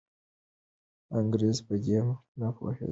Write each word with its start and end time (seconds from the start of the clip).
انګریزان 1.17 1.63
په 1.67 1.75
دې 1.83 1.97
نه 2.39 2.47
پوهېدل. 2.55 2.77